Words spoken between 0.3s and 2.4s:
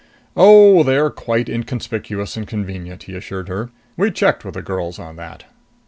"Oh, they're quite inconspicuous